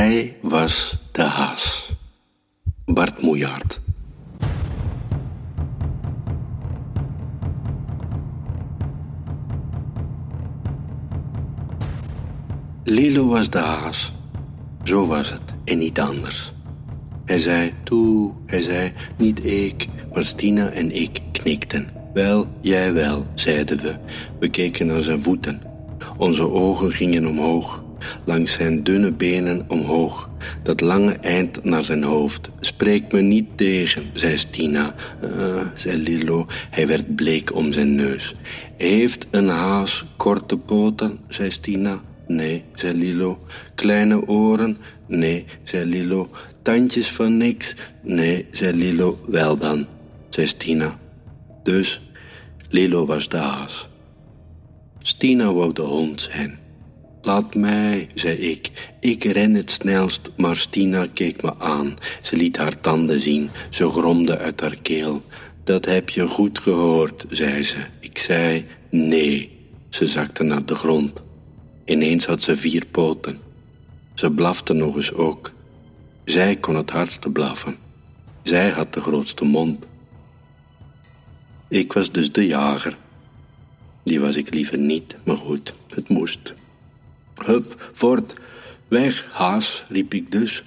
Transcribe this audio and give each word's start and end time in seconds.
Hij 0.00 0.36
was 0.42 0.96
de 1.12 1.22
haas. 1.22 1.92
Bart 2.84 3.22
Moejaard. 3.22 3.80
Lilo 12.84 13.28
was 13.28 13.50
de 13.50 13.58
haas. 13.58 14.12
Zo 14.84 15.06
was 15.06 15.30
het 15.30 15.54
en 15.64 15.78
niet 15.78 16.00
anders. 16.00 16.52
Hij 17.24 17.38
zei 17.38 17.72
toe, 17.84 18.32
hij 18.46 18.60
zei 18.60 18.92
niet 19.18 19.44
ik, 19.44 19.86
maar 20.12 20.24
Stina 20.24 20.68
en 20.68 20.94
ik 20.94 21.20
knikten. 21.32 21.88
Wel, 22.14 22.46
jij 22.60 22.92
wel, 22.92 23.24
zeiden 23.34 23.78
we. 23.78 23.96
We 24.38 24.48
keken 24.48 24.86
naar 24.86 25.02
zijn 25.02 25.20
voeten. 25.20 25.62
Onze 26.16 26.50
ogen 26.50 26.92
gingen 26.92 27.26
omhoog, 27.26 27.82
langs 28.24 28.52
zijn 28.52 28.82
dunne 28.82 29.12
benen 29.12 29.64
omhoog, 29.68 30.30
dat 30.62 30.80
lange 30.80 31.12
eind 31.12 31.64
naar 31.64 31.82
zijn 31.82 32.02
hoofd. 32.02 32.50
Spreek 32.60 33.12
me 33.12 33.20
niet 33.20 33.46
tegen, 33.54 34.02
zei 34.12 34.36
Stina. 34.36 34.94
Uh, 35.24 35.62
zei 35.74 35.96
Lilo, 35.96 36.46
hij 36.70 36.86
werd 36.86 37.14
bleek 37.14 37.54
om 37.54 37.72
zijn 37.72 37.94
neus. 37.94 38.34
Heeft 38.76 39.26
een 39.30 39.48
haas 39.48 40.04
korte 40.16 40.56
poten, 40.56 41.18
zei 41.28 41.50
Stina. 41.50 42.00
Nee, 42.26 42.64
zei 42.72 42.98
Lilo. 42.98 43.38
Kleine 43.74 44.28
oren? 44.28 44.76
Nee, 45.06 45.44
zei 45.62 45.84
Lilo. 45.84 46.28
Tandjes 46.62 47.10
van 47.10 47.36
niks? 47.36 47.74
Nee, 48.02 48.46
zei 48.50 48.76
Lilo. 48.76 49.18
Wel 49.28 49.56
dan, 49.56 49.86
zei 50.28 50.46
Stina. 50.46 50.98
Dus 51.62 52.00
Lilo 52.68 53.06
was 53.06 53.28
de 53.28 53.36
haas. 53.36 53.88
Stina 54.98 55.52
wou 55.52 55.72
de 55.72 55.82
hond 55.82 56.20
zijn. 56.20 56.58
Laat 57.22 57.54
mij, 57.54 58.08
zei 58.14 58.36
ik. 58.36 58.70
Ik 59.00 59.24
ren 59.24 59.54
het 59.54 59.70
snelst, 59.70 60.30
maar 60.36 60.56
Stina 60.56 61.06
keek 61.14 61.42
me 61.42 61.58
aan. 61.58 61.96
Ze 62.22 62.36
liet 62.36 62.56
haar 62.56 62.80
tanden 62.80 63.20
zien. 63.20 63.50
Ze 63.70 63.88
gromde 63.88 64.38
uit 64.38 64.60
haar 64.60 64.76
keel. 64.82 65.22
Dat 65.64 65.84
heb 65.84 66.08
je 66.08 66.26
goed 66.26 66.58
gehoord, 66.58 67.24
zei 67.30 67.62
ze. 67.62 67.76
Ik 68.00 68.18
zei 68.18 68.64
nee. 68.90 69.58
Ze 69.88 70.06
zakte 70.06 70.42
naar 70.42 70.64
de 70.64 70.74
grond. 70.74 71.22
Ineens 71.84 72.26
had 72.26 72.42
ze 72.42 72.56
vier 72.56 72.86
poten. 72.86 73.38
Ze 74.14 74.30
blafte 74.30 74.72
nog 74.72 74.96
eens 74.96 75.12
ook. 75.12 75.52
Zij 76.24 76.56
kon 76.56 76.74
het 76.74 76.90
hardste 76.90 77.30
blaffen. 77.30 77.76
Zij 78.42 78.70
had 78.70 78.92
de 78.92 79.00
grootste 79.00 79.44
mond. 79.44 79.86
Ik 81.68 81.92
was 81.92 82.12
dus 82.12 82.32
de 82.32 82.46
jager. 82.46 82.96
Die 84.02 84.20
was 84.20 84.36
ik 84.36 84.54
liever 84.54 84.78
niet, 84.78 85.16
maar 85.24 85.36
goed, 85.36 85.74
het 85.94 86.08
moest. 86.08 86.54
Hup, 87.44 87.90
voort, 87.94 88.34
weg, 88.88 89.30
haas, 89.32 89.84
riep 89.88 90.14
ik 90.14 90.32
dus. 90.32 90.64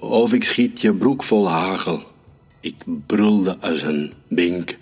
of 0.00 0.32
ik 0.32 0.44
schiet 0.44 0.80
je 0.80 0.94
broek 0.94 1.22
vol 1.22 1.48
hagel. 1.48 2.02
Ik 2.60 2.74
brulde 3.06 3.56
als 3.60 3.82
een 3.82 4.12
bink. 4.28 4.76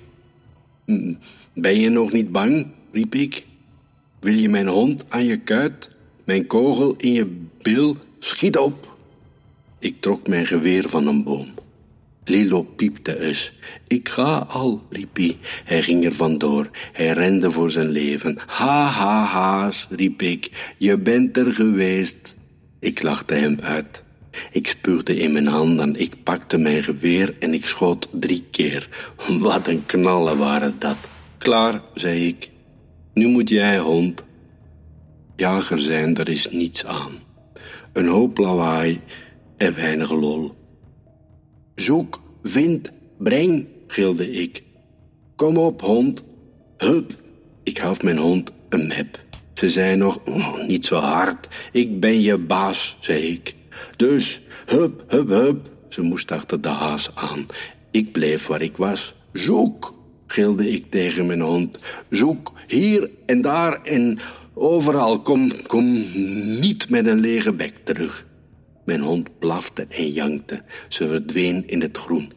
Ben 1.54 1.80
je 1.80 1.88
nog 1.88 2.12
niet 2.12 2.32
bang? 2.32 2.66
riep 2.92 3.14
ik. 3.14 3.46
Wil 4.20 4.34
je 4.34 4.48
mijn 4.48 4.68
hond 4.68 5.04
aan 5.08 5.24
je 5.24 5.36
kuit, 5.36 5.90
mijn 6.24 6.46
kogel 6.46 6.94
in 6.96 7.12
je 7.12 7.40
bil? 7.62 7.96
Schiet 8.18 8.58
op! 8.58 8.96
Ik 9.78 10.00
trok 10.00 10.28
mijn 10.28 10.46
geweer 10.46 10.88
van 10.88 11.06
een 11.06 11.22
boom. 11.22 11.46
Lilo 12.24 12.62
piepte 12.62 13.20
eens. 13.20 13.52
Ik 13.86 14.08
ga 14.08 14.46
al, 14.48 14.86
riep 14.90 15.16
hij. 15.16 15.36
Hij 15.64 15.82
ging 15.82 16.04
er 16.04 16.12
vandoor. 16.12 16.70
Hij 16.92 17.12
rende 17.12 17.50
voor 17.50 17.70
zijn 17.70 17.88
leven. 17.88 18.38
Ha, 18.46 18.84
ha, 18.84 19.24
haas, 19.24 19.86
riep 19.90 20.22
ik. 20.22 20.72
Je 20.78 20.98
bent 20.98 21.36
er 21.36 21.52
geweest. 21.52 22.34
Ik 22.80 23.02
lachte 23.02 23.34
hem 23.34 23.58
uit. 23.60 24.02
Ik 24.50 24.66
spuugde 24.66 25.18
in 25.18 25.32
mijn 25.32 25.46
handen. 25.46 26.00
Ik 26.00 26.22
pakte 26.22 26.58
mijn 26.58 26.82
geweer 26.82 27.34
en 27.38 27.54
ik 27.54 27.66
schoot 27.66 28.08
drie 28.12 28.44
keer. 28.50 28.88
Wat 29.40 29.66
een 29.66 29.86
knallen 29.86 30.38
waren 30.38 30.74
dat. 30.78 30.96
Klaar, 31.38 31.82
zei 31.94 32.26
ik. 32.26 32.50
Nu 33.14 33.26
moet 33.26 33.48
jij, 33.48 33.78
hond. 33.78 34.24
Jager 35.36 35.78
zijn, 35.78 36.16
er 36.16 36.28
is 36.28 36.48
niets 36.50 36.84
aan. 36.84 37.12
Een 37.92 38.06
hoop 38.06 38.38
lawaai 38.38 39.00
en 39.56 39.74
weinig 39.74 40.10
lol. 40.10 40.61
Zoek, 41.82 42.22
vind, 42.42 42.92
breng, 43.18 43.66
gilde 43.86 44.30
ik. 44.30 44.62
Kom 45.36 45.56
op, 45.56 45.80
hond. 45.80 46.24
Hup. 46.76 47.12
Ik 47.62 47.78
gaf 47.78 48.02
mijn 48.02 48.16
hond 48.16 48.52
een 48.68 48.86
mep. 48.86 49.24
Ze 49.54 49.68
zei 49.68 49.96
nog, 49.96 50.18
oh, 50.24 50.66
niet 50.66 50.86
zo 50.86 50.96
hard. 50.96 51.48
Ik 51.72 52.00
ben 52.00 52.20
je 52.20 52.38
baas, 52.38 52.96
zei 53.00 53.22
ik. 53.22 53.54
Dus, 53.96 54.40
hup, 54.66 55.04
hup, 55.08 55.28
hup. 55.28 55.70
Ze 55.88 56.02
moest 56.02 56.30
achter 56.30 56.60
de 56.60 56.68
haas 56.68 57.10
aan. 57.14 57.46
Ik 57.90 58.12
bleef 58.12 58.46
waar 58.46 58.62
ik 58.62 58.76
was. 58.76 59.14
Zoek, 59.32 59.94
gilde 60.26 60.70
ik 60.70 60.90
tegen 60.90 61.26
mijn 61.26 61.40
hond. 61.40 61.84
Zoek 62.10 62.52
hier 62.66 63.10
en 63.26 63.40
daar 63.40 63.82
en 63.82 64.18
overal. 64.54 65.20
Kom, 65.20 65.50
kom 65.66 65.92
niet 66.60 66.86
met 66.88 67.06
een 67.06 67.20
lege 67.20 67.52
bek 67.52 67.76
terug. 67.84 68.26
Mijn 68.84 69.00
hond 69.00 69.38
blafte 69.38 69.86
en 69.88 70.06
jankte. 70.06 70.62
Ze 70.88 71.08
verdween 71.08 71.68
in 71.68 71.80
het 71.80 71.96
groen. 71.96 72.32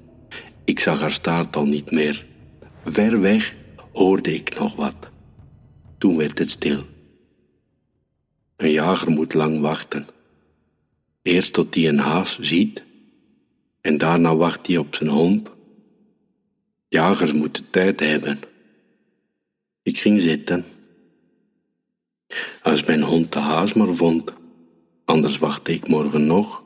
Ik 0.64 0.80
zag 0.80 1.00
haar 1.00 1.12
staart 1.12 1.56
al 1.56 1.66
niet 1.66 1.92
meer. 1.92 2.26
Ver 2.86 3.22
weg 3.22 3.56
hoorde 3.92 4.34
ik 4.34 4.60
nog 4.60 4.76
wat. 4.76 5.10
Toen 5.98 6.18
werd 6.18 6.40
het 6.40 6.50
stil. 6.50 6.86
Een 8.56 8.72
jager 8.72 9.12
moet 9.12 9.34
lang 9.34 9.60
wachten. 9.60 10.08
Eerst 11.22 11.54
tot 11.54 11.76
hij 11.76 11.88
een 11.88 12.00
haas 12.00 12.40
ziet, 12.40 12.84
en 13.82 13.98
daarna 13.98 14.36
wacht 14.36 14.68
hij 14.68 14.78
op 14.78 14.96
zijn 14.96 15.10
hond 15.10 15.56
Jagers 16.96 17.34
moeten 17.34 17.70
tijd 17.70 18.00
hebben. 18.00 18.40
Ik 19.82 19.98
ging 19.98 20.22
zitten. 20.22 20.66
Als 22.62 22.84
mijn 22.84 23.02
hond 23.02 23.34
de 23.34 23.40
haas 23.40 23.74
maar 23.74 23.94
vond, 23.94 24.34
anders 25.06 25.38
wachtte 25.38 25.74
ik 25.74 25.88
morgen 25.88 26.26
nog. 26.26 26.64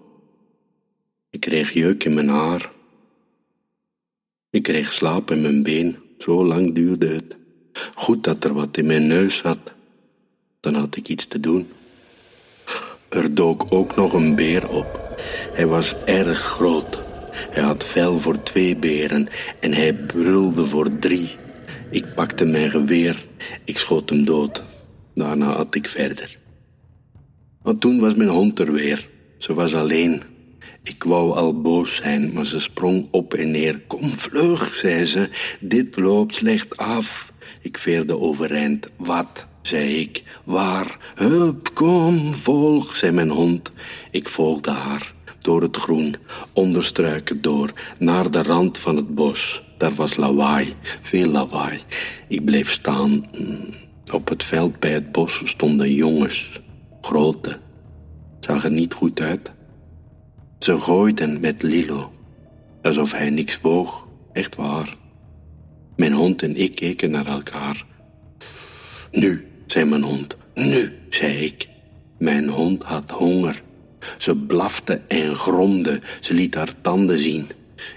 Ik 1.29 1.39
kreeg 1.39 1.73
jeuk 1.73 2.03
in 2.03 2.13
mijn 2.13 2.29
haar. 2.29 2.71
Ik 4.49 4.63
kreeg 4.63 4.93
slaap 4.93 5.31
in 5.31 5.41
mijn 5.41 5.63
been, 5.63 5.97
zo 6.17 6.45
lang 6.45 6.73
duurde 6.73 7.07
het. 7.07 7.37
Goed 7.95 8.23
dat 8.23 8.43
er 8.43 8.53
wat 8.53 8.77
in 8.77 8.85
mijn 8.85 9.07
neus 9.07 9.37
zat, 9.37 9.73
dan 10.59 10.73
had 10.73 10.95
ik 10.95 11.07
iets 11.07 11.25
te 11.25 11.39
doen. 11.39 11.69
Er 13.09 13.35
dook 13.35 13.65
ook 13.69 13.95
nog 13.95 14.13
een 14.13 14.35
beer 14.35 14.69
op. 14.69 15.21
Hij 15.53 15.67
was 15.67 15.95
erg 16.05 16.39
groot. 16.39 16.99
Hij 17.31 17.63
had 17.63 17.83
vel 17.83 18.17
voor 18.17 18.43
twee 18.43 18.75
beren 18.75 19.27
en 19.59 19.73
hij 19.73 19.93
brulde 19.93 20.65
voor 20.65 20.99
drie. 20.99 21.35
Ik 21.91 22.05
pakte 22.15 22.45
mijn 22.45 22.69
geweer, 22.69 23.25
ik 23.63 23.77
schoot 23.77 24.09
hem 24.09 24.25
dood. 24.25 24.63
Daarna 25.13 25.45
had 25.45 25.75
ik 25.75 25.87
verder. 25.87 26.38
Want 27.61 27.81
toen 27.81 27.99
was 27.99 28.15
mijn 28.15 28.29
hond 28.29 28.59
er 28.59 28.71
weer. 28.71 29.09
Ze 29.37 29.53
was 29.53 29.73
alleen. 29.73 30.21
Ik 30.83 31.03
wou 31.03 31.35
al 31.35 31.61
boos 31.61 31.95
zijn, 31.95 32.33
maar 32.33 32.45
ze 32.45 32.59
sprong 32.59 33.07
op 33.11 33.33
en 33.33 33.51
neer. 33.51 33.79
Kom 33.87 34.17
vlug, 34.17 34.75
zei 34.75 35.03
ze, 35.03 35.29
dit 35.59 35.97
loopt 35.97 36.35
slecht 36.35 36.77
af. 36.77 37.33
Ik 37.61 37.77
veerde 37.77 38.19
overeind. 38.19 38.87
Wat? 38.97 39.47
zei 39.61 39.99
ik. 39.99 40.23
Waar? 40.45 40.97
Hup, 41.15 41.69
kom, 41.73 42.33
volg, 42.33 42.95
zei 42.95 43.11
mijn 43.11 43.29
hond. 43.29 43.71
Ik 44.11 44.27
volgde 44.27 44.71
haar 44.71 45.13
door 45.39 45.61
het 45.61 45.77
groen, 45.77 46.15
onder 46.53 46.83
struiken 46.83 47.41
door, 47.41 47.73
naar 47.97 48.31
de 48.31 48.41
rand 48.41 48.77
van 48.77 48.95
het 48.95 49.15
bos. 49.15 49.63
Daar 49.77 49.93
was 49.93 50.15
lawaai, 50.15 50.73
veel 51.01 51.29
lawaai. 51.29 51.79
Ik 52.27 52.45
bleef 52.45 52.71
staan. 52.71 53.29
Op 54.13 54.29
het 54.29 54.43
veld 54.43 54.79
bij 54.79 54.91
het 54.91 55.11
bos 55.11 55.41
stonden 55.43 55.93
jongens, 55.93 56.59
grote. 57.09 57.57
Zag 58.39 58.63
er 58.63 58.71
niet 58.71 58.93
goed 58.93 59.21
uit. 59.21 59.51
Ze 60.59 60.79
gooiden 60.79 61.39
met 61.39 61.61
Lilo, 61.61 62.13
alsof 62.81 63.11
hij 63.11 63.29
niks 63.29 63.61
woog, 63.61 64.07
echt 64.33 64.55
waar. 64.55 64.95
Mijn 65.95 66.13
hond 66.13 66.43
en 66.43 66.55
ik 66.55 66.75
keken 66.75 67.11
naar 67.11 67.25
elkaar. 67.27 67.85
Nu, 69.11 69.47
zei 69.67 69.85
mijn 69.85 70.03
hond, 70.03 70.37
nu, 70.53 70.91
zei 71.09 71.37
ik. 71.37 71.67
Mijn 72.17 72.49
hond 72.49 72.83
had 72.83 73.11
honger. 73.11 73.61
Ze 74.17 74.35
blafte 74.35 75.01
en 75.07 75.35
gromde. 75.35 75.99
Ze 76.21 76.33
liet 76.33 76.55
haar 76.55 76.73
tanden 76.81 77.19
zien. 77.19 77.47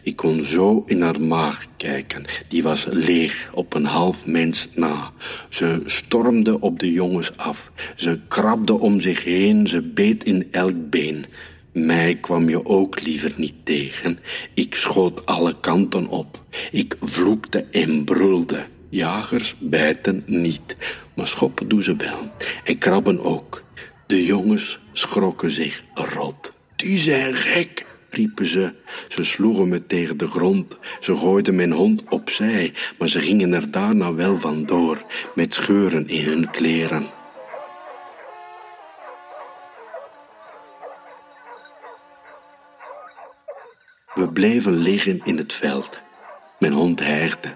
Ik 0.02 0.16
kon 0.16 0.42
zo 0.42 0.82
in 0.86 1.02
haar 1.02 1.20
maag 1.20 1.66
kijken. 1.76 2.24
Die 2.48 2.62
was 2.62 2.86
leeg, 2.90 3.50
op 3.54 3.74
een 3.74 3.84
half 3.84 4.26
mens 4.26 4.68
na. 4.74 5.12
Ze 5.48 5.82
stormde 5.84 6.60
op 6.60 6.78
de 6.78 6.92
jongens 6.92 7.36
af. 7.36 7.72
Ze 7.96 8.20
krabde 8.28 8.78
om 8.78 9.00
zich 9.00 9.24
heen, 9.24 9.66
ze 9.66 9.80
beet 9.80 10.24
in 10.24 10.48
elk 10.50 10.90
been. 10.90 11.24
Mij 11.72 12.14
kwam 12.14 12.48
je 12.48 12.66
ook 12.66 13.00
liever 13.00 13.32
niet 13.36 13.54
tegen. 13.64 14.18
Ik 14.54 14.74
schoot 14.74 15.26
alle 15.26 15.60
kanten 15.60 16.06
op. 16.06 16.44
Ik 16.70 16.96
vloekte 17.00 17.64
en 17.70 18.04
brulde. 18.04 18.64
Jagers 18.88 19.54
bijten 19.58 20.22
niet, 20.26 20.76
maar 21.14 21.26
schoppen 21.26 21.68
doen 21.68 21.82
ze 21.82 21.96
wel. 21.96 22.18
En 22.64 22.78
krabben 22.78 23.24
ook. 23.24 23.64
De 24.06 24.24
jongens 24.24 24.78
schrokken 24.92 25.50
zich 25.50 25.82
rot. 25.94 26.52
Die 26.76 26.98
zijn 26.98 27.34
gek, 27.34 27.86
riepen 28.12 28.46
ze. 28.46 28.72
Ze 29.08 29.22
sloegen 29.22 29.68
me 29.68 29.86
tegen 29.86 30.16
de 30.16 30.26
grond. 30.26 30.76
Ze 31.00 31.16
gooiden 31.16 31.54
mijn 31.54 31.72
hond 31.72 32.02
opzij, 32.08 32.72
maar 32.98 33.08
ze 33.08 33.20
gingen 33.20 33.52
er 33.52 33.70
daarna 33.70 34.14
wel 34.14 34.36
vandoor, 34.36 35.02
met 35.34 35.54
scheuren 35.54 36.08
in 36.08 36.24
hun 36.24 36.50
kleren. 36.50 37.06
We 44.14 44.28
bleven 44.28 44.76
liggen 44.76 45.20
in 45.24 45.36
het 45.36 45.52
veld. 45.52 46.00
Mijn 46.58 46.72
hond 46.72 47.00
hijgde. 47.00 47.54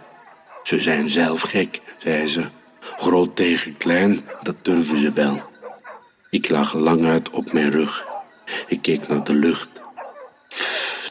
Ze 0.63 0.79
zijn 0.79 1.09
zelf 1.09 1.41
gek, 1.41 1.81
zei 1.99 2.27
ze. 2.27 2.45
Groot 2.81 3.37
tegen 3.37 3.77
klein, 3.77 4.21
dat 4.43 4.57
durven 4.63 4.99
ze 4.99 5.11
wel. 5.11 5.43
Ik 6.31 6.49
lag 6.49 6.75
lang 6.75 7.05
uit 7.05 7.31
op 7.31 7.53
mijn 7.53 7.71
rug. 7.71 8.05
Ik 8.67 8.83
keek 8.83 9.09
naar 9.09 9.25
de 9.25 9.35
lucht. 9.35 9.69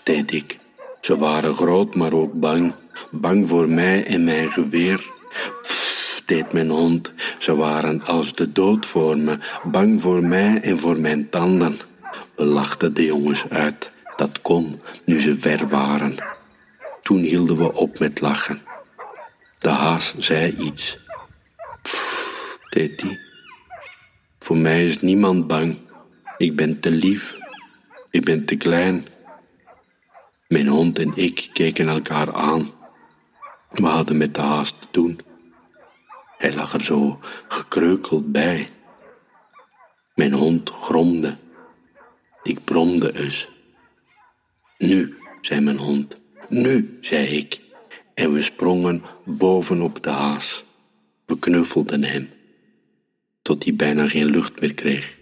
Deed 0.06 0.32
ik. 0.32 0.60
Ze 1.02 1.18
waren 1.18 1.54
groot, 1.54 1.96
maar 1.96 2.14
ook 2.14 2.34
bang. 2.34 2.74
Bang 3.12 3.48
voor 3.48 3.70
mij 3.70 4.06
en 4.06 4.24
mijn 4.24 4.52
geweer. 4.52 5.06
Pff, 5.62 6.22
deed 6.26 6.54
mijn 6.54 6.70
hond. 6.70 7.14
Ze 7.40 7.56
waren 7.56 8.02
als 8.02 8.36
de 8.36 8.52
dood 8.52 8.86
voor 8.86 9.18
me. 9.18 9.38
Bang 9.64 10.02
voor 10.02 10.24
mij 10.24 10.62
en 10.62 10.80
voor 10.80 11.00
mijn 11.00 11.30
tanden. 11.30 11.78
We 12.36 12.44
lachten 12.44 12.94
de 12.94 13.06
jongens 13.06 13.50
uit. 13.50 13.92
Dat 14.16 14.42
kon, 14.42 14.82
nu 15.06 15.20
ze 15.20 15.36
ver 15.36 15.68
waren. 15.68 16.16
Toen 17.02 17.20
hielden 17.20 17.58
we 17.58 17.74
op 17.74 18.00
met 18.00 18.22
lachen. 18.22 18.62
De 19.60 19.70
haas 19.70 20.16
zei 20.18 20.56
iets. 20.58 20.98
Pff, 21.82 22.58
deed 22.70 23.02
hij. 23.02 23.20
Voor 24.40 24.58
mij 24.58 24.86
is 24.86 25.02
niemand 25.02 25.48
bang. 25.48 25.78
Ik 26.38 26.56
ben 26.56 26.80
te 26.80 26.92
lief. 26.92 27.38
Ik 28.10 28.24
ben 28.24 28.46
te 28.46 28.56
klein. 28.56 29.06
Mijn 30.48 30.68
hond 30.68 31.00
en 31.00 31.12
ik 31.16 31.50
keken 31.54 31.88
elkaar 31.88 32.34
aan. 32.34 32.70
We 33.70 33.86
hadden 33.86 34.18
met 34.18 34.36
de 34.36 34.42
haas 34.42 34.70
te 34.70 34.88
doen. 34.92 35.20
Hij 36.38 36.54
lag 36.54 36.74
er 36.74 36.84
zo 36.84 37.20
gekreukeld 37.48 38.32
bij. 38.32 38.70
Mijn 40.16 40.34
hond 40.34 40.70
gromde. 40.70 41.36
Ik 42.44 42.64
bromde 42.64 43.20
eens. 43.20 43.50
Nu, 44.78 45.18
zei 45.42 45.62
mijn 45.62 45.78
hond. 45.78 46.22
Nu, 46.50 46.98
zei 47.02 47.26
ik. 47.26 47.60
En 48.14 48.34
we 48.34 48.42
sprongen 48.42 49.04
bovenop 49.26 50.04
de 50.04 50.10
haas. 50.10 50.64
We 51.26 51.40
knuffelden 51.40 52.04
hem, 52.04 52.30
tot 53.42 53.64
hij 53.64 53.76
bijna 53.76 54.08
geen 54.08 54.26
lucht 54.26 54.60
meer 54.60 54.74
kreeg. 54.74 55.15